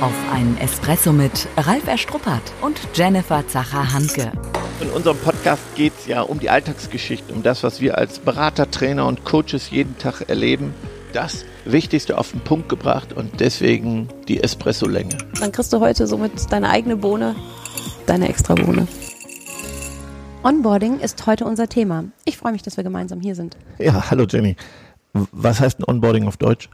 [0.00, 4.32] auf einen Espresso mit Ralf Erstruppert und Jennifer Zacher-Hanke.
[4.80, 8.70] In unserem Podcast geht es ja um die Alltagsgeschichte, um das, was wir als Berater,
[8.70, 10.72] Trainer und Coaches jeden Tag erleben.
[11.12, 15.18] Das Wichtigste auf den Punkt gebracht und deswegen die Espresso-Länge.
[15.38, 17.36] Dann kriegst du heute somit deine eigene Bohne,
[18.06, 18.88] deine extra Bohne.
[20.42, 22.04] Onboarding ist heute unser Thema.
[22.24, 23.58] Ich freue mich, dass wir gemeinsam hier sind.
[23.78, 24.56] Ja, hallo Jenny.
[25.12, 26.70] Was heißt ein Onboarding auf Deutsch?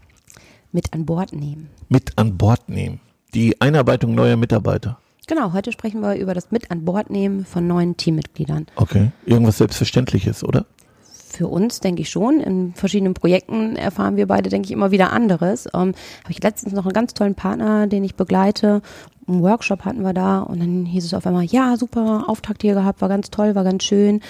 [0.71, 1.71] Mit an Bord nehmen.
[1.89, 3.01] Mit an Bord nehmen.
[3.37, 4.97] Die Einarbeitung neuer Mitarbeiter.
[5.27, 8.65] Genau, heute sprechen wir über das Mit an Bord nehmen von neuen Teammitgliedern.
[8.77, 9.11] Okay.
[9.27, 10.65] Irgendwas Selbstverständliches, oder?
[11.03, 12.41] Für uns denke ich schon.
[12.41, 15.67] In verschiedenen Projekten erfahren wir beide, denke ich, immer wieder anderes.
[15.75, 18.81] Ähm, Habe ich letztens noch einen ganz tollen Partner, den ich begleite.
[19.29, 22.73] Einen Workshop hatten wir da und dann hieß es auf einmal, ja, super, Auftakt hier
[22.73, 24.23] gehabt, war ganz toll, war ganz schön.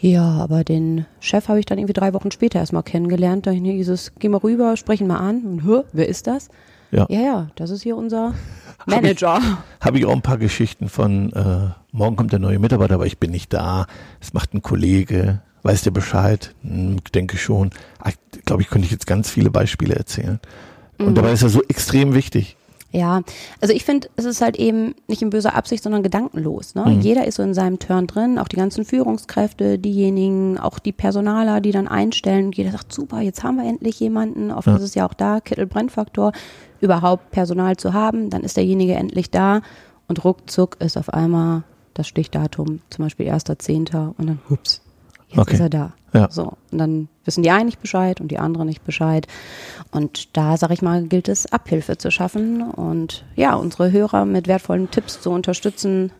[0.00, 3.46] Ja, aber den Chef habe ich dann irgendwie drei Wochen später erstmal kennengelernt.
[3.46, 5.42] Da hieß es, geh mal rüber, sprechen mal an.
[5.42, 6.48] Und, Hö, wer ist das?
[6.90, 7.06] Ja.
[7.08, 8.34] Ja, ja, das ist hier unser
[8.86, 9.34] Manager.
[9.34, 12.94] Habe ich, hab ich auch ein paar Geschichten von, äh, morgen kommt der neue Mitarbeiter,
[12.94, 13.86] aber ich bin nicht da.
[14.20, 15.40] Es macht ein Kollege.
[15.62, 16.54] Weiß der Bescheid?
[16.62, 17.70] Hm, denke schon.
[17.98, 20.40] Ah, Ich glaube, ich könnte jetzt ganz viele Beispiele erzählen.
[20.98, 22.56] Und dabei ist er so extrem wichtig.
[22.90, 23.20] Ja,
[23.60, 26.74] also ich finde, es ist halt eben nicht in böser Absicht, sondern gedankenlos.
[26.74, 26.98] Ne?
[27.02, 31.60] Jeder ist so in seinem Turn drin, auch die ganzen Führungskräfte, diejenigen, auch die Personaler,
[31.60, 32.50] die dann einstellen.
[32.52, 34.50] Jeder sagt, super, jetzt haben wir endlich jemanden.
[34.50, 36.32] Oft ist es ja auch da, Kittel-Brennfaktor,
[36.80, 38.30] überhaupt Personal zu haben.
[38.30, 39.62] Dann ist derjenige endlich da
[40.06, 41.62] und ruckzuck ist auf einmal
[41.94, 44.14] das Stichdatum, zum Beispiel 1.10.
[44.16, 44.82] und dann, hups,
[45.28, 45.54] jetzt Okay.
[45.54, 45.92] ist er da.
[46.14, 46.30] Ja.
[46.30, 49.26] So, und dann wissen die einen nicht Bescheid und die anderen nicht Bescheid.
[49.90, 54.48] Und da, sag ich mal, gilt es, Abhilfe zu schaffen und ja, unsere Hörer mit
[54.48, 56.12] wertvollen Tipps zu unterstützen,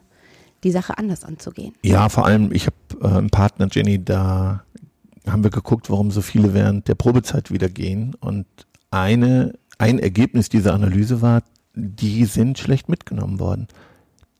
[0.64, 1.74] die Sache anders anzugehen.
[1.82, 4.64] Ja, vor allem, ich habe äh, einen Partner, Jenny, da
[5.26, 8.14] haben wir geguckt, warum so viele während der Probezeit wieder gehen.
[8.20, 8.46] Und
[8.90, 11.42] eine, ein Ergebnis dieser Analyse war,
[11.74, 13.68] die sind schlecht mitgenommen worden.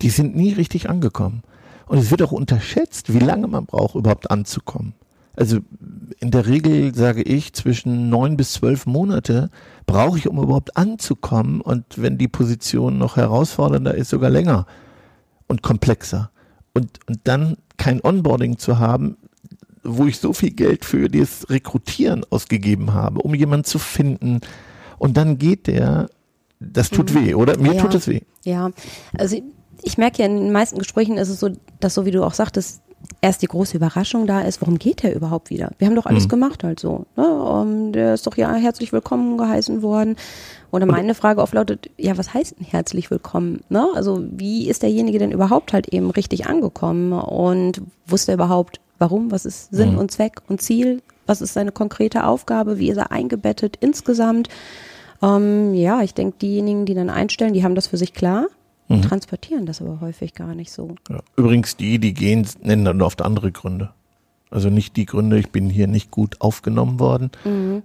[0.02, 1.42] Die sind nie richtig angekommen.
[1.86, 4.94] Und es wird auch unterschätzt, wie lange man braucht, überhaupt anzukommen.
[5.36, 5.60] Also
[6.18, 9.50] in der Regel sage ich, zwischen neun bis zwölf Monate
[9.86, 11.60] brauche ich, um überhaupt anzukommen.
[11.60, 14.66] Und wenn die Position noch herausfordernder ist, sogar länger
[15.46, 16.30] und komplexer.
[16.74, 19.16] Und, und dann kein Onboarding zu haben,
[19.84, 24.40] wo ich so viel Geld für das Rekrutieren ausgegeben habe, um jemanden zu finden.
[24.98, 26.08] Und dann geht der,
[26.60, 27.58] das tut weh, oder?
[27.58, 27.82] Mir Ja.
[27.82, 28.20] tut es weh.
[28.44, 28.70] Ja,
[29.16, 29.42] also ich,
[29.82, 31.50] ich merke ja in den meisten Gesprächen ist es so,
[31.80, 32.82] dass so wie du auch sagtest,
[33.20, 35.70] erst die große Überraschung da ist, warum geht der überhaupt wieder?
[35.78, 37.06] Wir haben doch alles gemacht halt so.
[37.16, 37.26] Ne?
[37.28, 40.16] Um, der ist doch ja herzlich willkommen geheißen worden.
[40.72, 43.60] Oder meine Frage oft lautet, ja, was heißt denn herzlich willkommen?
[43.68, 43.86] Ne?
[43.94, 49.30] Also wie ist derjenige denn überhaupt halt eben richtig angekommen und wusste er überhaupt, warum,
[49.30, 51.00] was ist Sinn und Zweck und Ziel?
[51.28, 52.78] Was ist seine konkrete Aufgabe?
[52.78, 54.48] Wie ist er eingebettet insgesamt?
[55.22, 58.46] Ähm, ja, ich denke, diejenigen, die dann einstellen, die haben das für sich klar,
[59.02, 60.94] transportieren das aber häufig gar nicht so.
[61.10, 61.18] Ja.
[61.36, 63.90] Übrigens, die, die gehen, nennen dann oft andere Gründe.
[64.50, 67.30] Also nicht die Gründe, ich bin hier nicht gut aufgenommen worden,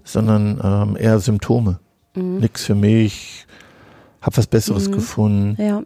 [0.06, 1.80] sondern ähm, eher Symptome.
[2.16, 3.46] Nix für mich,
[4.22, 5.62] hab was Besseres gefunden.
[5.62, 5.84] Ja.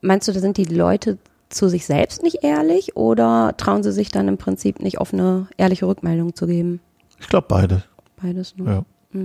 [0.00, 1.18] Meinst du, da sind die Leute
[1.52, 5.86] zu sich selbst nicht ehrlich oder trauen sie sich dann im Prinzip nicht offene, ehrliche
[5.86, 6.80] Rückmeldung zu geben?
[7.20, 7.84] Ich glaube beide.
[8.20, 8.84] Beides, ne?
[9.14, 9.22] Ja.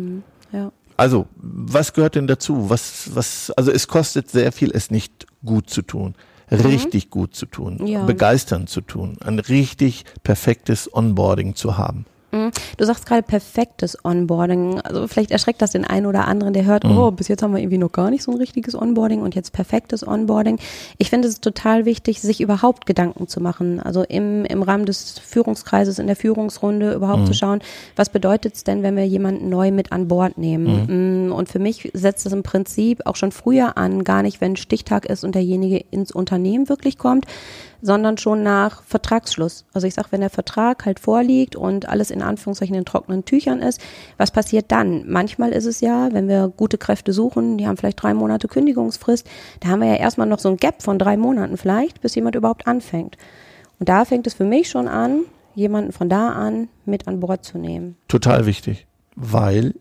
[0.52, 0.72] Ja.
[0.98, 2.70] Also, was gehört denn dazu?
[2.70, 6.16] Was, was, also es kostet sehr viel, es nicht gut zu tun.
[6.50, 8.06] Richtig gut zu tun, Ja.
[8.06, 12.06] begeisternd zu tun, ein richtig perfektes Onboarding zu haben.
[12.38, 12.52] Mhm.
[12.78, 14.82] Du sagst gerade perfektes Onboarding.
[14.82, 17.60] Also vielleicht erschreckt das den einen oder anderen, der hört, oh, bis jetzt haben wir
[17.60, 20.60] irgendwie noch gar nicht so ein richtiges Onboarding und jetzt perfektes Onboarding.
[20.98, 23.80] Ich finde es total wichtig, sich überhaupt Gedanken zu machen.
[23.80, 27.60] Also im, im Rahmen des Führungskreises, in der Führungsrunde überhaupt zu schauen,
[27.96, 31.28] was bedeutet es denn, wenn wir jemanden neu mit an Bord nehmen?
[31.28, 34.56] Mm, Und für mich setzt es im Prinzip auch schon früher an, gar nicht, wenn
[34.56, 37.26] Stichtag ist und derjenige ins Unternehmen wirklich kommt,
[37.82, 39.66] sondern schon nach Vertragsschluss.
[39.74, 43.62] Also ich sage, wenn der Vertrag halt vorliegt und alles in Anführungszeichen in trockenen Tüchern
[43.62, 43.82] ist,
[44.18, 45.10] was passiert dann?
[45.10, 49.28] Manchmal ist es ja, wenn wir gute Kräfte suchen, die haben vielleicht drei Monate Kündigungsfrist,
[49.60, 52.36] da haben wir ja erstmal noch so ein Gap von drei Monaten vielleicht, bis jemand
[52.36, 53.18] überhaupt anfängt.
[53.80, 55.22] Und da fängt es für mich schon an,
[55.56, 57.96] jemanden von da an mit an Bord zu nehmen.
[58.08, 59.74] Total wichtig, weil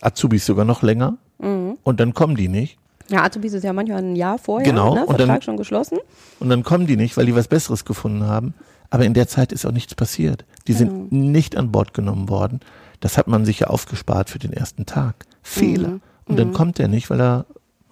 [0.00, 2.78] Azubis sogar noch länger und dann kommen die nicht.
[3.10, 5.00] Ja, Azubis ist ja manchmal ein Jahr vorher, Genau, ne?
[5.02, 5.98] und Vertrag dann- schon geschlossen.
[6.40, 8.54] Und dann kommen die nicht, weil die was Besseres gefunden haben.
[8.90, 10.44] Aber in der Zeit ist auch nichts passiert.
[10.68, 12.60] Die sind nicht an Bord genommen worden.
[13.00, 15.26] Das hat man sich ja aufgespart für den ersten Tag.
[15.42, 16.00] Fehler.
[16.26, 17.44] Und dann kommt er nicht, weil er,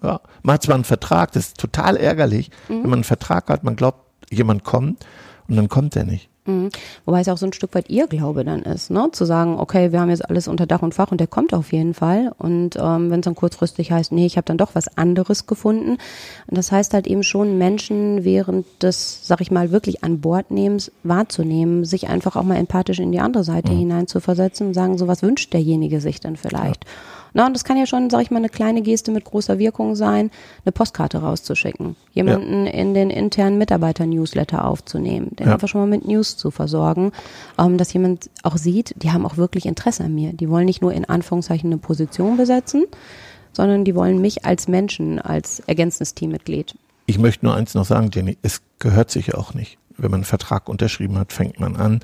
[0.03, 3.65] ja, man hat zwar einen Vertrag, das ist total ärgerlich, wenn man einen Vertrag hat,
[3.65, 3.99] man glaubt,
[4.31, 5.05] jemand kommt
[5.49, 6.29] und dann kommt er nicht.
[6.44, 6.71] Mhm.
[7.05, 9.09] Wobei es auch so ein Stück weit ihr Glaube dann ist, ne?
[9.12, 11.73] Zu sagen, okay, wir haben jetzt alles unter Dach und Fach und der kommt auf
[11.73, 12.33] jeden Fall.
[12.37, 15.99] Und ähm, wenn es dann kurzfristig heißt, nee, ich habe dann doch was anderes gefunden.
[16.49, 20.50] Und das heißt halt eben schon, Menschen während des, sag ich mal, wirklich an Bord
[20.50, 23.79] nehmens wahrzunehmen, sich einfach auch mal empathisch in die andere Seite mhm.
[23.79, 26.85] hinein zu versetzen und sagen, so was wünscht derjenige sich dann vielleicht.
[26.85, 26.91] Ja.
[27.34, 29.94] Na, und das kann ja schon, sag ich mal, eine kleine Geste mit großer Wirkung
[29.94, 30.31] sein,
[30.64, 32.73] eine Postkarte rauszuschicken, jemanden ja.
[32.73, 35.55] in den internen Mitarbeiter-Newsletter aufzunehmen, den ja.
[35.55, 37.12] einfach schon mal mit News zu versorgen,
[37.58, 40.32] ähm, dass jemand auch sieht, die haben auch wirklich Interesse an mir.
[40.32, 42.84] Die wollen nicht nur in Anführungszeichen eine Position besetzen,
[43.52, 46.75] sondern die wollen mich als Menschen, als ergänzendes Teammitglied.
[47.06, 49.79] Ich möchte nur eins noch sagen, Jenny, es gehört sich auch nicht.
[49.96, 52.00] Wenn man einen Vertrag unterschrieben hat, fängt man an,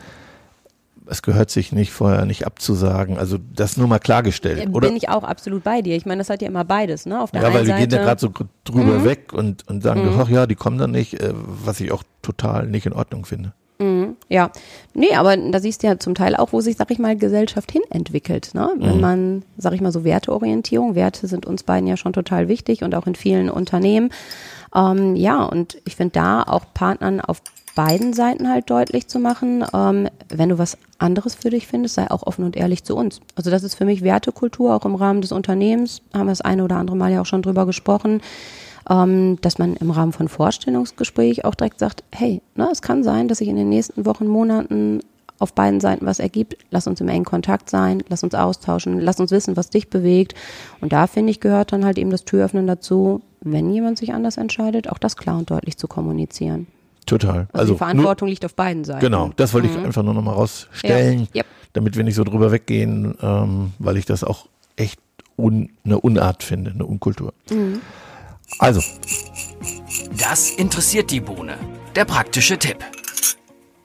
[1.11, 3.19] es gehört sich nicht, vorher nicht abzusagen.
[3.19, 4.89] Also das nur mal klargestellt, Bin oder?
[4.89, 5.97] Bin ich auch absolut bei dir.
[5.97, 7.21] Ich meine, das hat ja immer beides, ne?
[7.21, 8.33] Auf der ja, weil wir gehen ja gerade so
[8.65, 9.05] drüber mhm.
[9.05, 10.21] weg und, und sagen, mhm.
[10.21, 13.53] ach ja, die kommen dann nicht, äh, was ich auch total nicht in Ordnung finde.
[13.79, 14.51] Mhm, ja,
[14.93, 17.71] nee, aber da siehst du ja zum Teil auch, wo sich, sag ich mal, Gesellschaft
[17.71, 18.51] hin entwickelt.
[18.55, 18.71] Ne?
[18.77, 19.01] Wenn mhm.
[19.01, 22.95] man, sag ich mal, so Werteorientierung, Werte sind uns beiden ja schon total wichtig und
[22.95, 24.11] auch in vielen Unternehmen.
[24.75, 27.41] Ähm, ja, und ich finde da auch Partnern auf
[27.77, 32.11] beiden Seiten halt deutlich zu machen, ähm, wenn du was anderes für dich findest, sei
[32.11, 33.21] auch offen und ehrlich zu uns.
[33.37, 36.65] Also das ist für mich Wertekultur, auch im Rahmen des Unternehmens, haben wir das eine
[36.65, 38.21] oder andere Mal ja auch schon drüber gesprochen,
[38.89, 43.29] ähm, dass man im Rahmen von Vorstellungsgespräch auch direkt sagt, hey, ne, es kann sein,
[43.29, 45.01] dass sich in den nächsten Wochen, Monaten
[45.39, 46.57] auf beiden Seiten was ergibt.
[46.71, 50.35] Lass uns im engen Kontakt sein, lass uns austauschen, lass uns wissen, was dich bewegt.
[50.81, 54.37] Und da finde ich, gehört dann halt eben das Türöffnen dazu, wenn jemand sich anders
[54.37, 56.67] entscheidet, auch das klar und deutlich zu kommunizieren.
[57.07, 57.49] Total.
[57.53, 59.01] Also, also die Verantwortung nur, liegt auf beiden Seiten.
[59.01, 59.79] Genau, das wollte mhm.
[59.79, 61.43] ich einfach nur nochmal rausstellen, ja.
[61.43, 61.47] yep.
[61.73, 64.47] damit wir nicht so drüber weggehen, ähm, weil ich das auch
[64.77, 65.01] echt
[65.39, 67.33] un, eine Unart finde, eine Unkultur.
[67.51, 67.81] Mhm.
[68.59, 68.83] Also.
[70.19, 71.57] Das interessiert die Bohne.
[71.95, 72.85] Der praktische Tipp.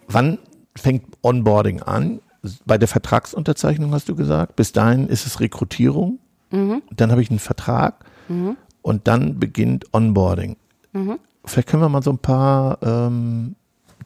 [0.08, 0.40] Wann
[0.76, 2.22] fängt Onboarding an?
[2.66, 4.56] Bei der Vertragsunterzeichnung hast du gesagt.
[4.56, 6.20] Bis dahin ist es Rekrutierung.
[6.52, 6.82] Mhm.
[6.92, 8.58] Dann habe ich einen Vertrag mhm.
[8.82, 10.58] und dann beginnt Onboarding.
[10.92, 13.56] Mhm vielleicht können wir mal so ein paar ähm,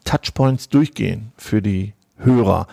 [0.04, 2.68] Touchpoints durchgehen für die Hörer.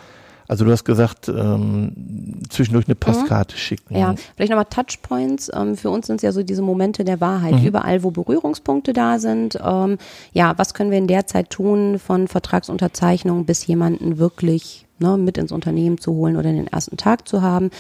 [0.46, 3.58] Also du hast gesagt, ähm, zwischendurch eine Postkarte mhm.
[3.58, 3.96] schicken.
[3.96, 5.50] Ja, vielleicht nochmal Touchpoints.
[5.55, 7.55] Ähm, für uns sind es ja so diese Momente der Wahrheit.
[7.55, 7.67] Mhm.
[7.67, 9.58] Überall, wo Berührungspunkte da sind.
[9.64, 9.99] Ähm,
[10.32, 15.38] ja, was können wir in der Zeit tun, von Vertragsunterzeichnung bis jemanden wirklich ne, mit
[15.38, 17.70] ins Unternehmen zu holen oder den ersten Tag zu haben?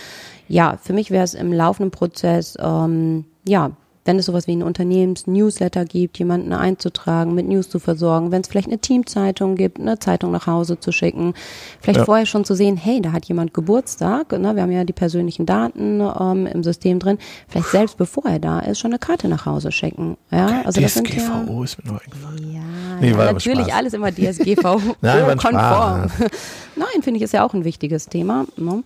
[0.48, 3.72] Ja, für mich wäre es im laufenden Prozess, ähm, ja,
[4.04, 8.48] wenn es sowas wie ein Unternehmens-Newsletter gibt, jemanden einzutragen, mit News zu versorgen, wenn es
[8.48, 11.34] vielleicht eine Teamzeitung gibt, eine Zeitung nach Hause zu schicken,
[11.80, 12.04] vielleicht ja.
[12.04, 14.54] vorher schon zu sehen, hey, da hat jemand Geburtstag, ne?
[14.54, 17.18] wir haben ja die persönlichen Daten ähm, im System drin,
[17.48, 20.16] vielleicht selbst bevor er da ist, schon eine Karte nach Hause schicken.
[20.30, 21.22] Ja, also das sind ja,
[21.62, 22.52] ist mir noch eingefallen.
[22.52, 22.60] Ja,
[23.00, 26.10] nee, ja natürlich alles immer DSGVO-konform.
[26.76, 28.46] Nein, finde ich, ist ja auch ein wichtiges Thema.
[28.56, 28.82] Ne?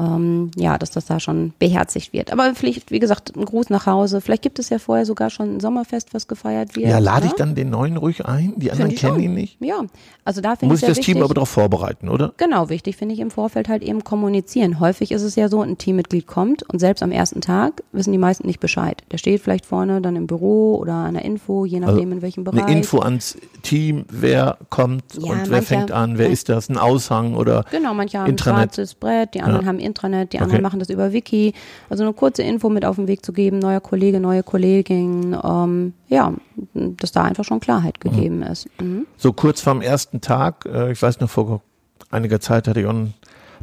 [0.00, 2.32] Ähm, ja, dass das da schon beherzigt wird.
[2.32, 4.20] Aber vielleicht, wie gesagt, ein Gruß nach Hause.
[4.20, 6.88] Vielleicht gibt es ja vorher sogar schon ein Sommerfest, was gefeiert wird.
[6.88, 8.54] Ja, lade ich dann den neuen ruhig ein?
[8.56, 9.22] Die anderen kennen schon.
[9.22, 9.56] ihn nicht?
[9.60, 9.82] Ja,
[10.24, 12.32] also da finde ich Muss ich das wichtig, Team aber darauf vorbereiten, oder?
[12.36, 14.78] Genau, wichtig finde ich im Vorfeld halt eben kommunizieren.
[14.78, 18.18] Häufig ist es ja so, ein Teammitglied kommt und selbst am ersten Tag wissen die
[18.18, 19.02] meisten nicht Bescheid.
[19.10, 22.22] Der steht vielleicht vorne dann im Büro oder an der Info, je nachdem also in
[22.22, 22.64] welchem Bereich.
[22.64, 26.68] Eine Info ans Team, wer kommt ja, und wer mancher, fängt an, wer ist das,
[26.68, 28.58] ein Aushang oder Genau, manche haben Intranet.
[28.58, 29.68] ein schwarzes Brett, die anderen ja.
[29.68, 30.62] haben Intranet, die anderen okay.
[30.62, 31.54] machen das über Wiki.
[31.90, 35.94] Also eine kurze Info mit auf den Weg zu geben, neuer Kollege, neue Kollegin, ähm,
[36.08, 36.32] ja,
[36.74, 38.10] dass da einfach schon Klarheit mhm.
[38.10, 38.42] gegeben mhm.
[38.44, 38.68] ist.
[38.80, 39.06] Mhm.
[39.16, 41.62] So kurz vorm ersten Tag, äh, ich weiß noch, vor
[42.10, 43.14] einiger Zeit hatte ich auch einen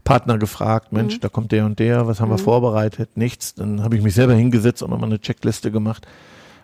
[0.04, 1.22] Partner gefragt, Mensch, mhm.
[1.22, 2.44] da kommt der und der, was haben wir mhm.
[2.44, 3.18] vorbereitet?
[3.18, 3.56] Nichts.
[3.56, 6.08] Dann habe ich mich selber hingesetzt und nochmal eine Checkliste gemacht.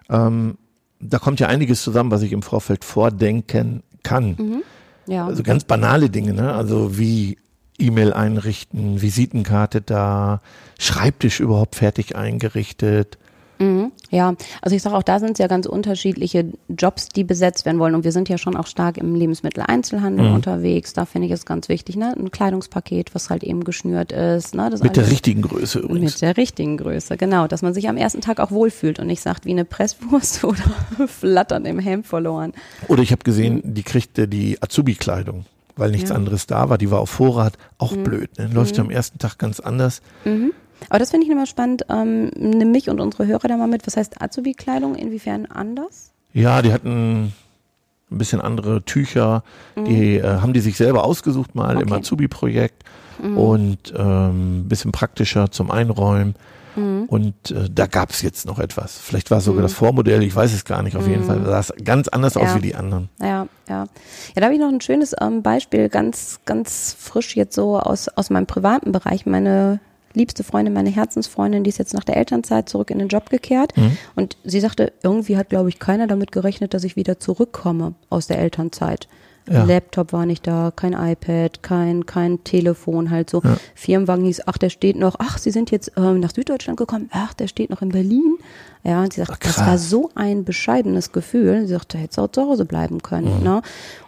[0.09, 0.57] Ähm,
[0.99, 4.35] da kommt ja einiges zusammen, was ich im Vorfeld vordenken kann.
[4.37, 4.63] Mhm.
[5.07, 5.25] Ja.
[5.25, 6.53] Also ganz banale Dinge, ne?
[6.53, 7.37] Also wie
[7.81, 10.41] E-Mail einrichten, Visitenkarte da,
[10.79, 13.17] Schreibtisch überhaupt fertig eingerichtet,
[13.61, 14.33] Mhm, ja,
[14.63, 17.93] also ich sage auch, da sind es ja ganz unterschiedliche Jobs, die besetzt werden wollen.
[17.93, 20.33] Und wir sind ja schon auch stark im Lebensmitteleinzelhandel mhm.
[20.33, 20.93] unterwegs.
[20.93, 22.15] Da finde ich es ganz wichtig, ne?
[22.17, 24.55] Ein Kleidungspaket, was halt eben geschnürt ist.
[24.55, 24.71] Ne?
[24.81, 26.13] Mit der richtigen Größe übrigens.
[26.13, 27.47] Mit der richtigen Größe, genau.
[27.47, 30.63] Dass man sich am ersten Tag auch wohlfühlt und nicht sagt, wie eine Presswurst oder
[31.07, 32.53] flattern im Hemd verloren.
[32.87, 36.15] Oder ich habe gesehen, die kriegte die Azubi-Kleidung weil nichts ja.
[36.15, 36.77] anderes da war.
[36.77, 38.03] Die war auf Vorrat, auch mhm.
[38.03, 38.37] blöd.
[38.37, 38.49] Ne?
[38.53, 38.85] Läuft mhm.
[38.85, 40.01] am ersten Tag ganz anders.
[40.25, 40.53] Mhm.
[40.89, 41.85] Aber das finde ich immer spannend.
[41.89, 43.85] Ähm, nimm mich und unsere Hörer da mal mit.
[43.85, 44.95] Was heißt Azubi-Kleidung?
[44.95, 46.11] Inwiefern anders?
[46.33, 47.33] Ja, die hatten
[48.11, 49.43] ein bisschen andere Tücher.
[49.75, 49.85] Mhm.
[49.85, 51.85] Die äh, haben die sich selber ausgesucht mal okay.
[51.85, 52.83] im Azubi-Projekt
[53.21, 53.37] mhm.
[53.37, 56.35] und ähm, bisschen praktischer zum Einräumen.
[56.75, 57.05] Mhm.
[57.07, 58.97] Und äh, da gab es jetzt noch etwas.
[58.97, 59.65] Vielleicht war es sogar mhm.
[59.65, 60.95] das Vormodell, ich weiß es gar nicht.
[60.95, 62.41] Auf jeden Fall sah es ganz anders ja.
[62.41, 63.09] aus wie die anderen.
[63.19, 63.83] Ja, ja.
[63.83, 63.87] Ja,
[64.35, 68.29] da habe ich noch ein schönes ähm, Beispiel, ganz, ganz frisch jetzt so aus, aus
[68.29, 69.25] meinem privaten Bereich.
[69.25, 69.79] Meine
[70.13, 73.75] liebste Freundin, meine Herzensfreundin, die ist jetzt nach der Elternzeit zurück in den Job gekehrt.
[73.77, 73.97] Mhm.
[74.15, 78.27] Und sie sagte, irgendwie hat, glaube ich, keiner damit gerechnet, dass ich wieder zurückkomme aus
[78.27, 79.07] der Elternzeit.
[79.49, 79.63] Ja.
[79.63, 83.41] Laptop war nicht da, kein iPad, kein, kein Telefon, halt so.
[83.43, 83.57] Ja.
[83.75, 87.33] Firmenwagen hieß, ach, der steht noch, ach, Sie sind jetzt ähm, nach Süddeutschland gekommen, ach,
[87.33, 88.37] der steht noch in Berlin.
[88.83, 91.67] Ja, und sie sagt, ach, das war so ein bescheidenes Gefühl.
[91.67, 93.37] Sie sagte, hätte auch zu Hause bleiben können.
[93.39, 93.43] Mhm.
[93.43, 93.61] Ne?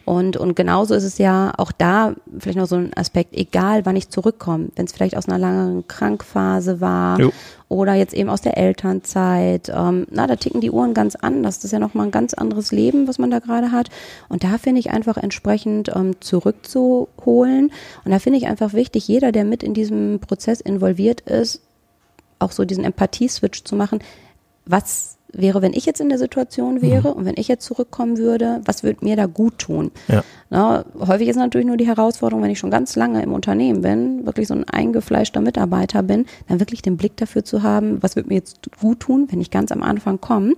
[0.06, 3.96] Und, und genauso ist es ja auch da vielleicht noch so ein Aspekt, egal wann
[3.96, 7.32] ich zurückkomme, wenn es vielleicht aus einer langen Krankphase war jo.
[7.70, 11.60] oder jetzt eben aus der Elternzeit, ähm, na, da ticken die Uhren ganz anders.
[11.60, 13.90] Das ist ja nochmal ein ganz anderes Leben, was man da gerade hat.
[14.28, 17.72] Und da finde ich einfach entsprechend ähm, zurückzuholen.
[18.04, 21.62] Und da finde ich einfach wichtig, jeder, der mit in diesem Prozess involviert ist,
[22.40, 24.00] auch so diesen Empathie-Switch zu machen.
[24.66, 27.16] Was wäre, wenn ich jetzt in der Situation wäre mhm.
[27.16, 29.92] und wenn ich jetzt zurückkommen würde, was würde mir da gut tun?
[30.08, 30.24] Ja.
[30.50, 34.24] Na, häufig ist natürlich nur die Herausforderung, wenn ich schon ganz lange im Unternehmen bin,
[34.26, 38.28] wirklich so ein eingefleischter Mitarbeiter bin, dann wirklich den Blick dafür zu haben, was wird
[38.28, 40.54] mir jetzt gut tun, wenn ich ganz am Anfang komme.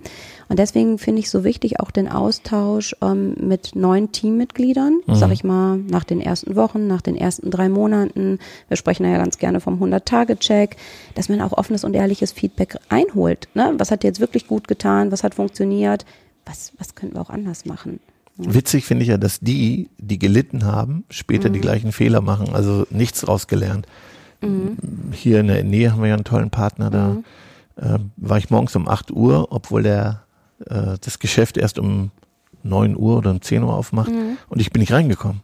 [0.48, 5.14] Und deswegen finde ich so wichtig auch den Austausch ähm, mit neuen Teammitgliedern, mhm.
[5.14, 8.38] sag ich mal, nach den ersten Wochen, nach den ersten drei Monaten.
[8.68, 10.76] Wir sprechen ja ganz gerne vom 100-Tage-Check,
[11.14, 13.48] dass man auch offenes und ehrliches Feedback einholt.
[13.54, 13.72] Ne?
[13.78, 15.12] Was hat jetzt wirklich gut getan?
[15.12, 16.04] Was hat funktioniert?
[16.44, 18.00] Was, was könnten wir auch anders machen?
[18.38, 21.54] Witzig finde ich ja, dass die, die gelitten haben, später mhm.
[21.54, 23.86] die gleichen Fehler machen, also nichts rausgelernt.
[24.42, 24.76] Mhm.
[25.12, 27.24] Hier in der Nähe haben wir ja einen tollen Partner, da mhm.
[27.76, 30.22] äh, war ich morgens um 8 Uhr, obwohl der
[30.66, 32.10] äh, das Geschäft erst um
[32.62, 34.36] 9 Uhr oder um 10 Uhr aufmacht mhm.
[34.48, 35.40] und ich bin nicht reingekommen.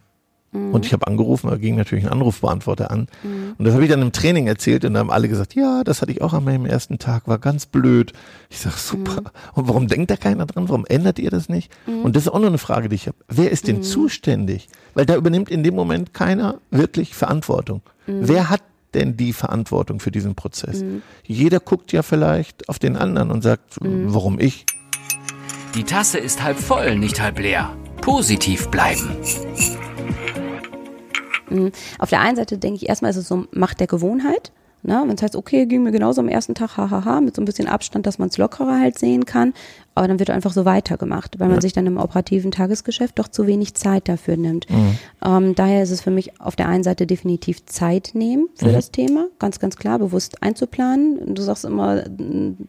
[0.52, 0.74] Mhm.
[0.74, 3.08] Und ich habe angerufen, da ging natürlich ein Anrufbeantworter an.
[3.22, 3.54] Mhm.
[3.58, 6.02] Und das habe ich dann im Training erzählt und dann haben alle gesagt, ja, das
[6.02, 8.12] hatte ich auch an meinem ersten Tag, war ganz blöd.
[8.50, 9.22] Ich sag super.
[9.22, 9.26] Mhm.
[9.54, 10.68] Und warum denkt da keiner dran?
[10.68, 11.72] Warum ändert ihr das nicht?
[11.86, 12.02] Mhm.
[12.02, 13.16] Und das ist auch noch eine Frage, die ich habe.
[13.28, 13.82] Wer ist denn mhm.
[13.82, 14.68] zuständig?
[14.94, 17.80] Weil da übernimmt in dem Moment keiner wirklich Verantwortung.
[18.06, 18.28] Mhm.
[18.28, 20.84] Wer hat denn die Verantwortung für diesen Prozess?
[21.24, 24.66] Jeder guckt ja vielleicht auf den anderen und sagt, warum ich?
[25.74, 27.74] Die Tasse ist halb voll, nicht halb leer.
[28.02, 29.16] Positiv bleiben.
[31.52, 31.72] Mhm.
[31.98, 34.52] Auf der einen Seite denke ich erstmal, ist es so Macht der Gewohnheit.
[34.82, 35.00] Ne?
[35.06, 37.68] Wenn es heißt, okay, ging mir genauso am ersten Tag, hahaha, mit so ein bisschen
[37.68, 39.54] Abstand, dass man es lockerer halt sehen kann,
[39.94, 43.46] aber dann wird einfach so weitergemacht, weil man sich dann im operativen Tagesgeschäft doch zu
[43.46, 44.68] wenig Zeit dafür nimmt.
[44.70, 44.98] Mhm.
[45.24, 48.72] Ähm, daher ist es für mich auf der einen Seite definitiv Zeit nehmen für mhm.
[48.72, 51.34] das Thema, ganz, ganz klar, bewusst einzuplanen.
[51.34, 52.04] Du sagst immer,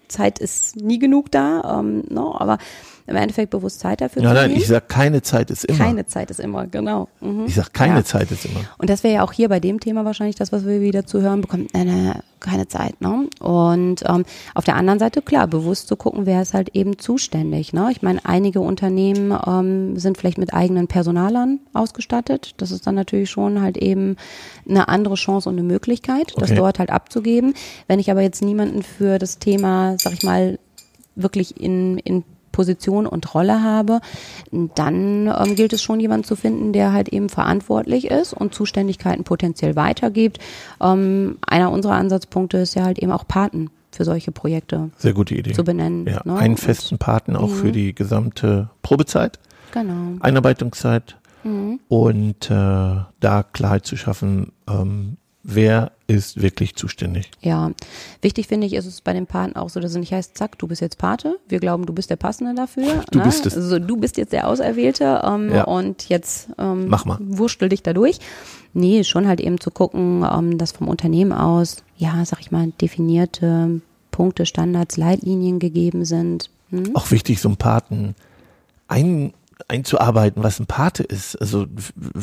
[0.07, 2.41] Zeit ist nie genug da, ähm, no, ne?
[2.41, 2.57] aber
[3.05, 4.61] im Endeffekt bewusst Zeit dafür ja, zu nein, nehmen.
[4.61, 5.77] ich sag keine Zeit ist immer.
[5.77, 7.09] Keine Zeit ist immer, genau.
[7.19, 7.45] Mhm.
[7.47, 8.03] Ich sag keine ja.
[8.03, 8.61] Zeit ist immer.
[8.77, 11.21] Und das wäre ja auch hier bei dem Thema wahrscheinlich das, was wir wieder zu
[11.21, 11.67] hören bekommen.
[11.73, 13.27] Nein, nein, keine Zeit, ne?
[13.39, 17.73] Und ähm, auf der anderen Seite, klar, bewusst zu gucken, wer ist halt eben zuständig,
[17.73, 17.89] ne?
[17.91, 22.53] Ich meine, einige Unternehmen ähm, sind vielleicht mit eigenen Personalern ausgestattet.
[22.57, 24.17] Das ist dann natürlich schon halt eben
[24.69, 27.53] eine andere Chance und eine Möglichkeit, das dort halt abzugeben.
[27.87, 30.59] Wenn ich aber jetzt niemanden für das Thema, sag ich mal,
[31.15, 32.23] wirklich in, in
[32.53, 33.99] Position und Rolle habe,
[34.51, 39.25] dann ähm, gilt es schon, jemanden zu finden, der halt eben verantwortlich ist und Zuständigkeiten
[39.25, 40.39] potenziell weitergibt.
[40.81, 45.35] Ähm, einer unserer Ansatzpunkte ist ja halt eben auch Paten für solche Projekte Sehr gute
[45.35, 45.51] Idee.
[45.51, 46.07] zu benennen.
[46.07, 46.37] Ja, ne?
[46.37, 47.73] Einen festen Paten auch für mhm.
[47.73, 49.39] die gesamte Probezeit,
[49.71, 50.17] genau.
[50.21, 51.79] Einarbeitungszeit mhm.
[51.89, 57.29] und äh, da Klarheit zu schaffen, ähm, wer ist wirklich zuständig.
[57.41, 57.71] Ja,
[58.21, 60.57] wichtig finde ich ist es bei den Paten auch so, dass es nicht heißt, zack,
[60.57, 63.03] du bist jetzt Pate, wir glauben, du bist der Passende dafür.
[63.11, 63.25] Du ne?
[63.25, 63.55] bist es.
[63.55, 65.63] Also du bist jetzt der Auserwählte ähm, ja.
[65.65, 67.17] und jetzt ähm, Mach mal.
[67.19, 68.19] wurschtel dich da durch.
[68.73, 72.71] Nee, schon halt eben zu gucken, ähm, dass vom Unternehmen aus, ja, sag ich mal,
[72.81, 73.81] definierte
[74.11, 76.49] Punkte, Standards, Leitlinien gegeben sind.
[76.69, 76.95] Hm?
[76.95, 78.15] Auch wichtig, so ein Paten
[78.87, 79.33] ein
[79.67, 81.35] einzuarbeiten, was ein Pate ist.
[81.35, 81.65] Also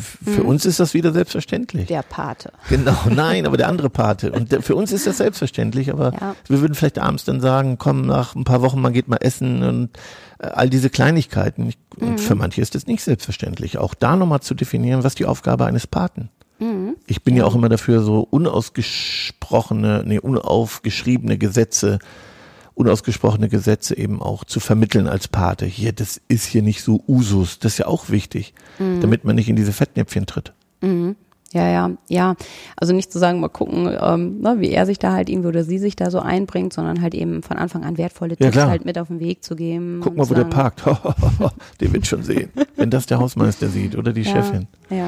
[0.03, 0.49] für mhm.
[0.49, 1.87] uns ist das wieder selbstverständlich.
[1.87, 2.51] Der Pate.
[2.69, 4.31] Genau, nein, aber der andere Pate.
[4.31, 6.35] Und der, für uns ist das selbstverständlich, aber ja.
[6.47, 9.63] wir würden vielleicht abends dann sagen, komm, nach ein paar Wochen, man geht mal essen
[9.63, 9.89] und
[10.39, 11.69] äh, all diese Kleinigkeiten.
[11.69, 12.09] Ich, mhm.
[12.09, 13.77] Und für manche ist das nicht selbstverständlich.
[13.77, 16.29] Auch da nochmal zu definieren, was die Aufgabe eines Paten.
[16.59, 16.95] Mhm.
[17.07, 17.43] Ich bin ja.
[17.43, 21.99] ja auch immer dafür, so unausgesprochene, nee, unaufgeschriebene Gesetze
[22.73, 25.65] unausgesprochene Gesetze eben auch zu vermitteln als Pate.
[25.65, 27.59] Hier, das ist hier nicht so Usus.
[27.59, 29.01] Das ist ja auch wichtig, mhm.
[29.01, 30.53] damit man nicht in diese Fettnäpfchen tritt.
[30.81, 31.15] Mhm.
[31.53, 32.35] Ja, ja, ja.
[32.77, 35.63] Also nicht zu sagen, mal gucken, ähm, ne, wie er sich da halt irgendwie oder
[35.63, 38.85] sie sich da so einbringt, sondern halt eben von Anfang an wertvolle Tipps ja, halt
[38.85, 39.99] mit auf den Weg zu geben.
[40.01, 40.83] Guck mal, wo der parkt.
[41.81, 42.51] den wird schon sehen.
[42.77, 44.67] Wenn das der Hausmeister sieht oder die ja, Chefin.
[44.89, 45.07] Ja.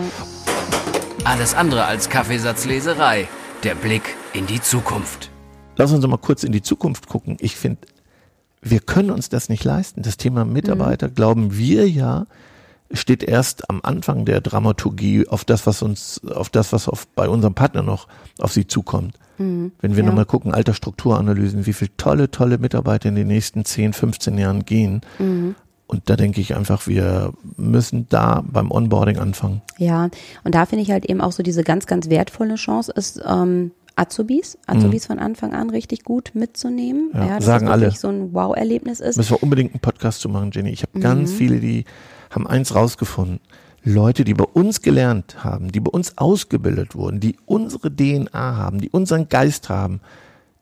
[1.24, 3.28] Alles andere als Kaffeesatzleserei.
[3.64, 4.04] Der Blick
[4.34, 5.33] in die Zukunft.
[5.78, 7.38] Lass uns mal kurz in die Zukunft gucken.
[7.40, 7.80] Ich finde,
[8.62, 10.02] wir können uns das nicht leisten.
[10.02, 11.16] Das Thema Mitarbeiter, mhm.
[11.16, 12.26] glauben wir ja,
[12.92, 17.28] steht erst am Anfang der Dramaturgie auf das, was uns, auf das, was auf, bei
[17.28, 18.08] unserem Partner noch
[18.40, 19.18] auf sie zukommt.
[19.38, 19.72] Mhm.
[19.82, 20.10] Wenn wir ja.
[20.10, 25.02] nochmal gucken, Altersstrukturanalysen, wie viele tolle, tolle Mitarbeiter in den nächsten 10, 15 Jahren gehen.
[25.20, 25.56] Mhm.
[25.88, 29.62] Und da denke ich einfach, wir müssen da beim Onboarding anfangen.
[29.78, 30.10] Ja,
[30.44, 33.72] und da finde ich halt eben auch so diese ganz, ganz wertvolle Chance ist, ähm,
[33.96, 35.14] Azubis, Azubis mhm.
[35.14, 37.12] von Anfang an richtig gut mitzunehmen.
[37.14, 39.18] Ja, ja dass sagen das wirklich so ein Wow-Erlebnis ist.
[39.18, 40.72] Müssen wir unbedingt einen Podcast zu machen, Jenny.
[40.72, 41.02] Ich habe mhm.
[41.02, 41.86] ganz viele, die
[42.32, 43.40] haben eins rausgefunden.
[43.84, 48.80] Leute, die bei uns gelernt haben, die bei uns ausgebildet wurden, die unsere DNA haben,
[48.80, 50.00] die unseren Geist haben,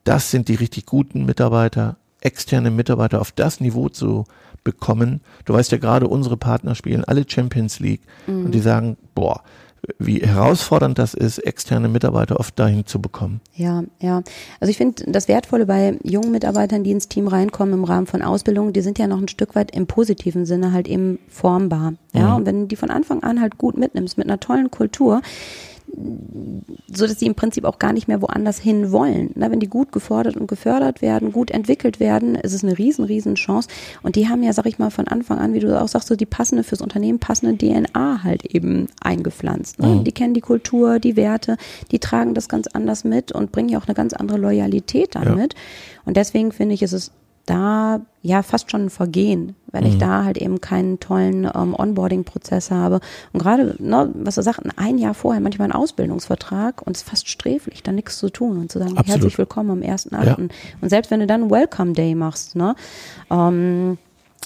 [0.04, 4.26] das sind die richtig guten Mitarbeiter, externe Mitarbeiter auf das Niveau zu
[4.64, 5.22] bekommen.
[5.46, 8.46] Du weißt ja gerade, unsere Partner spielen alle Champions League mhm.
[8.46, 9.44] und die sagen, boah,
[9.98, 13.42] wie herausfordernd das ist, externe Mitarbeiter oft dahin zu bekommen.
[13.56, 14.22] Ja, ja.
[14.60, 18.22] Also ich finde das Wertvolle bei jungen Mitarbeitern, die ins Team reinkommen im Rahmen von
[18.22, 21.94] Ausbildung, die sind ja noch ein Stück weit im positiven Sinne halt eben formbar.
[22.14, 22.36] Ja, mhm.
[22.36, 25.22] und wenn du die von Anfang an halt gut mitnimmst, mit einer tollen Kultur,
[26.88, 29.32] so dass sie im Prinzip auch gar nicht mehr woanders hin wollen.
[29.36, 33.06] Na, wenn die gut gefordert und gefördert werden, gut entwickelt werden, ist es eine riesen,
[33.06, 33.68] riesen Chance.
[34.02, 36.16] Und die haben ja, sag ich mal, von Anfang an, wie du auch sagst, so
[36.16, 39.80] die passende fürs Unternehmen passende DNA halt eben eingepflanzt.
[39.80, 39.88] Ne?
[39.88, 40.04] Mhm.
[40.04, 41.58] Die kennen die Kultur, die Werte,
[41.92, 45.54] die tragen das ganz anders mit und bringen ja auch eine ganz andere Loyalität damit.
[45.54, 45.60] Ja.
[46.06, 47.12] Und deswegen finde ich, ist es
[47.46, 49.88] da ja fast schon ein Vergehen, weil mhm.
[49.88, 53.00] ich da halt eben keinen tollen ähm, Onboarding-Prozess habe.
[53.34, 57.10] Und gerade, ne, was er sagt, ein Jahr vorher manchmal ein Ausbildungsvertrag und es ist
[57.10, 59.08] fast sträflich, da nichts zu tun und zu sagen, Absolut.
[59.08, 60.26] herzlich willkommen am 1.8.
[60.26, 60.36] Ja.
[60.36, 62.76] Und selbst wenn du dann Welcome Day machst, ne,
[63.32, 63.98] ähm,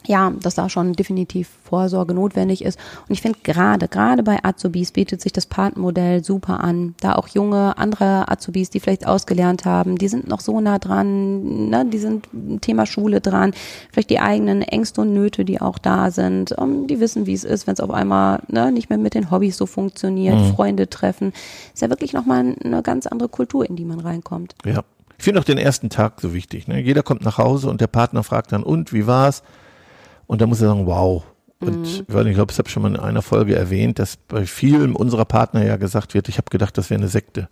[0.08, 2.80] ja, dass da schon definitiv Vorsorge notwendig ist.
[3.08, 6.96] Und ich finde gerade, gerade bei Azubis bietet sich das Patenmodell super an.
[7.00, 11.70] Da auch junge, andere Azubis, die vielleicht ausgelernt haben, die sind noch so nah dran,
[11.70, 12.28] ne, die sind
[12.62, 13.54] Thema Schule dran,
[13.92, 17.34] vielleicht die eigenen Ängste und Nöte, die auch da sind, um, ähm, die wissen, wie
[17.34, 20.54] es ist, wenn es auf einmal ne, nicht mehr mit den Hobbys so funktioniert, mhm.
[20.54, 21.34] Freunde treffen.
[21.74, 24.56] Ist ja wirklich nochmal eine ganz andere Kultur, in die man reinkommt.
[24.66, 24.84] Ja.
[25.18, 26.68] Ich finde auch den ersten Tag so wichtig.
[26.68, 26.82] Ne?
[26.82, 29.44] Jeder kommt nach Hause und der Partner fragt dann, und wie war's?
[30.28, 31.24] Und da muss er sagen, wow.
[31.60, 31.84] Und mhm.
[31.84, 35.26] ich, ich glaube, ich habe schon mal in einer Folge erwähnt, dass bei vielen unserer
[35.26, 37.48] Partner ja gesagt wird, ich habe gedacht, das wäre eine Sekte.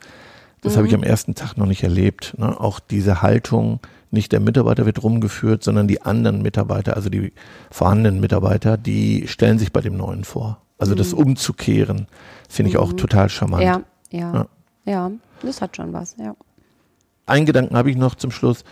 [0.62, 0.77] Das mhm.
[0.77, 2.36] habe ich am ersten Tag noch nicht erlebt.
[2.38, 2.59] Ne?
[2.59, 3.79] Auch diese Haltung,
[4.12, 7.33] nicht der Mitarbeiter wird rumgeführt, sondern die anderen Mitarbeiter, also die
[7.71, 10.62] vorhandenen Mitarbeiter, die stellen sich bei dem Neuen vor.
[10.77, 10.97] Also mhm.
[10.97, 12.07] das umzukehren,
[12.49, 12.97] finde ich auch mhm.
[12.97, 13.63] total charmant.
[13.63, 13.81] Ja,
[14.12, 14.47] ja, ja,
[14.86, 15.12] ja.
[15.41, 16.36] das hat schon was, ja.
[17.25, 18.63] Einen Gedanken habe ich noch zum Schluss.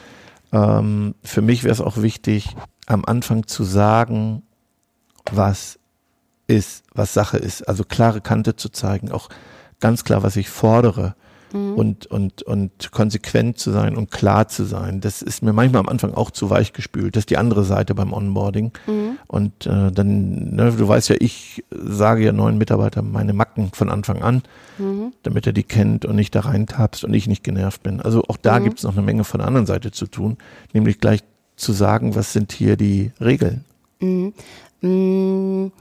[0.51, 2.55] Ähm, für mich wäre es auch wichtig,
[2.91, 4.43] am Anfang zu sagen,
[5.31, 5.79] was
[6.47, 7.67] ist, was Sache ist.
[7.67, 9.29] Also klare Kante zu zeigen, auch
[9.79, 11.15] ganz klar, was ich fordere
[11.53, 11.73] mhm.
[11.75, 15.01] und, und, und konsequent zu sein und klar zu sein.
[15.01, 17.15] Das ist mir manchmal am Anfang auch zu weich gespült.
[17.15, 18.71] Das ist die andere Seite beim Onboarding.
[18.87, 19.17] Mhm.
[19.27, 23.89] Und äh, dann, ne, du weißt ja, ich sage ja neuen Mitarbeitern meine Macken von
[23.89, 24.43] Anfang an,
[24.77, 25.13] mhm.
[25.23, 28.01] damit er die kennt und nicht da reintapst und ich nicht genervt bin.
[28.01, 28.65] Also auch da mhm.
[28.65, 30.37] gibt es noch eine Menge von der anderen Seite zu tun,
[30.73, 31.23] nämlich gleich
[31.61, 33.63] zu sagen, was sind hier die Regeln.
[33.99, 34.33] Mhm.
[34.81, 35.71] Mhm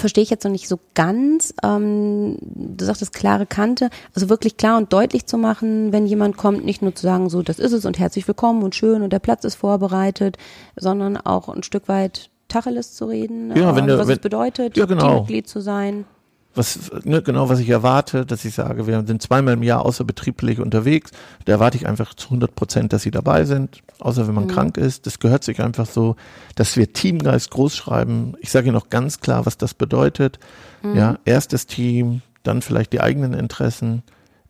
[0.00, 1.54] verstehe ich jetzt noch nicht so ganz.
[1.62, 6.64] Ähm, du sagtest klare Kante, also wirklich klar und deutlich zu machen, wenn jemand kommt,
[6.64, 9.18] nicht nur zu sagen, so das ist es und herzlich willkommen und schön und der
[9.20, 10.38] Platz ist vorbereitet,
[10.76, 14.76] sondern auch ein Stück weit Tacheles zu reden, ja, wenn äh, was wenn, es bedeutet,
[14.76, 15.08] ja, genau.
[15.08, 16.04] Teammitglied zu sein
[16.52, 20.58] was ne, genau was ich erwarte, dass ich sage, wir sind zweimal im Jahr außerbetrieblich
[20.58, 21.12] unterwegs.
[21.44, 24.50] Da erwarte ich einfach zu 100 Prozent, dass sie dabei sind, außer wenn man mhm.
[24.50, 25.06] krank ist.
[25.06, 26.16] Das gehört sich einfach so,
[26.54, 28.34] dass wir Teamgeist groß schreiben.
[28.40, 30.38] Ich sage Ihnen noch ganz klar, was das bedeutet.
[30.82, 30.96] Mhm.
[30.96, 34.02] Ja, erst das Team, dann vielleicht die eigenen Interessen,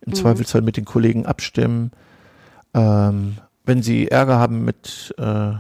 [0.03, 0.17] im mhm.
[0.17, 1.91] Zweifelsfall mit den Kollegen abstimmen.
[2.75, 5.53] Ähm, wenn Sie Ärger haben mit äh,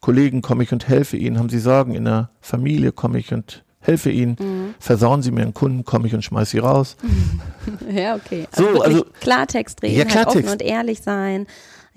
[0.00, 1.38] Kollegen, komme ich und helfe Ihnen.
[1.38, 4.74] Haben Sie Sorgen in der Familie, komme ich und helfe ihnen, mhm.
[4.78, 6.96] versauen sie mir einen Kunden, komme ich und schmeiß sie raus.
[7.90, 8.46] ja, okay.
[8.52, 10.36] Also, so, also Klartext reden, ja, halt Klartext.
[10.36, 11.46] offen und ehrlich sein.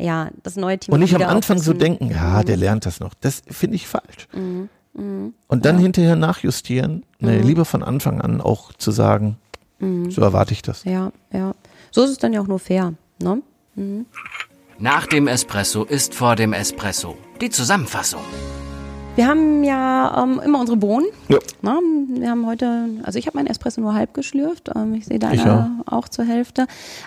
[0.01, 0.93] Ja, das neue Team.
[0.93, 2.45] Und nicht am Anfang so denken, ja, mhm.
[2.45, 3.13] der lernt das noch.
[3.21, 4.27] Das finde ich falsch.
[4.33, 4.69] Mhm.
[4.93, 5.33] mhm.
[5.47, 5.83] Und dann ja.
[5.83, 7.47] hinterher nachjustieren, ne, mhm.
[7.47, 9.37] lieber von Anfang an auch zu sagen,
[9.79, 10.09] mhm.
[10.11, 10.83] so erwarte ich das.
[10.83, 11.53] Ja, ja.
[11.91, 13.41] So ist es dann ja auch nur fair, ne?
[14.79, 18.21] Nach dem Espresso ist vor dem Espresso die Zusammenfassung.
[19.21, 21.05] Wir haben ja ähm, immer unsere Bohnen.
[21.27, 21.37] Ja.
[21.61, 24.71] Na, wir haben heute, also ich habe meinen Espresso nur halb geschlürft.
[24.75, 26.09] Ähm, ich sehe deine auch.
[26.09, 26.65] zur Hälfte.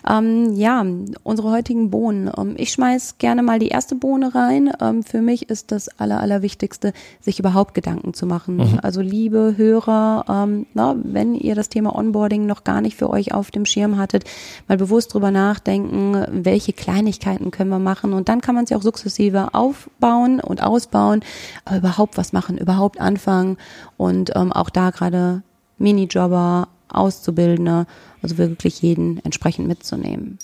[0.09, 0.87] Ähm, ja,
[1.25, 2.31] unsere heutigen Bohnen.
[2.39, 4.71] Ähm, ich schmeiß gerne mal die erste Bohne rein.
[4.81, 8.79] Ähm, für mich ist das Aller, Allerwichtigste, sich überhaupt Gedanken zu machen.
[8.81, 13.35] Also liebe Hörer, ähm, na, wenn ihr das Thema Onboarding noch gar nicht für euch
[13.35, 14.23] auf dem Schirm hattet,
[14.69, 18.13] mal bewusst drüber nachdenken, welche Kleinigkeiten können wir machen.
[18.13, 21.25] Und dann kann man es ja auch sukzessive aufbauen und ausbauen,
[21.65, 23.57] aber überhaupt was machen, überhaupt anfangen
[23.97, 25.43] und ähm, auch da gerade
[25.79, 27.87] Minijobber, Auszubildende,
[28.23, 30.39] also wirklich jeden entsprechend mitzunehmen.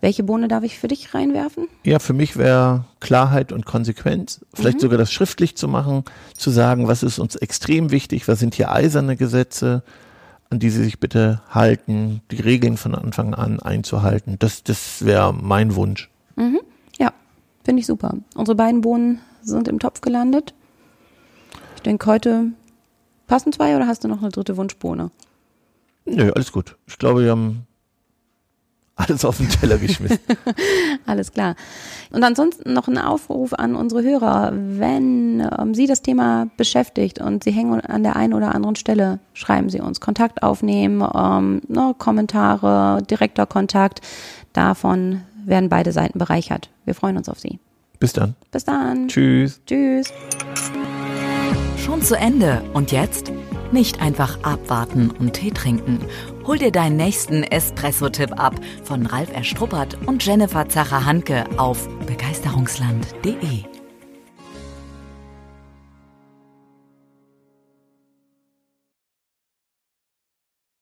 [0.00, 1.68] Welche Bohne darf ich für dich reinwerfen?
[1.84, 6.02] Ja, für mich wäre Klarheit und Konsequenz, vielleicht sogar das schriftlich zu machen,
[6.36, 9.84] zu sagen, was ist uns extrem wichtig, was sind hier eiserne Gesetze,
[10.50, 14.36] an die Sie sich bitte halten, die Regeln von Anfang an einzuhalten.
[14.40, 16.10] Das, das wäre mein Wunsch.
[16.98, 17.12] Ja,
[17.64, 18.16] finde ich super.
[18.34, 20.54] Unsere beiden Bohnen sind im Topf gelandet.
[21.76, 22.52] Ich denke, heute
[23.26, 25.10] passen zwei oder hast du noch eine dritte Wunschbohne?
[26.04, 26.76] Nö, alles gut.
[26.86, 27.66] Ich glaube, wir haben
[28.96, 30.18] alles auf den Teller geschmissen.
[31.06, 31.56] Alles klar.
[32.10, 34.52] Und ansonsten noch ein Aufruf an unsere Hörer.
[34.54, 39.18] Wenn ähm, Sie das Thema beschäftigt und Sie hängen an der einen oder anderen Stelle,
[39.32, 40.00] schreiben Sie uns.
[40.00, 44.00] Kontakt aufnehmen, ähm, ne, Kommentare, direkter Kontakt.
[44.52, 46.70] Davon werden beide Seiten bereichert.
[46.84, 47.58] Wir freuen uns auf Sie.
[48.02, 48.34] Bis dann.
[48.50, 49.06] Bis dann.
[49.06, 49.60] Tschüss.
[49.64, 50.12] Tschüss.
[51.76, 52.60] Schon zu Ende.
[52.72, 53.30] Und jetzt?
[53.70, 56.00] Nicht einfach abwarten und Tee trinken.
[56.44, 63.71] Hol dir deinen nächsten Espresso-Tipp ab von Ralf Erstruppert und Jennifer Zacher-Hanke auf begeisterungsland.de.